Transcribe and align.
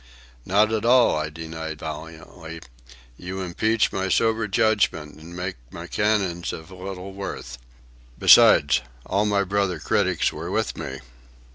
"Not 0.47 0.71
at 0.73 0.83
all," 0.83 1.15
I 1.15 1.29
denied 1.29 1.77
valiantly. 1.77 2.61
"You 3.17 3.41
impeach 3.41 3.91
my 3.93 4.09
sober 4.09 4.47
judgment 4.47 5.19
and 5.19 5.35
make 5.35 5.57
my 5.69 5.85
canons 5.85 6.51
of 6.51 6.71
little 6.71 7.13
worth. 7.13 7.59
Besides, 8.17 8.81
all 9.05 9.27
my 9.27 9.43
brother 9.43 9.77
critics 9.79 10.33
were 10.33 10.49
with 10.49 10.75
me. 10.75 11.01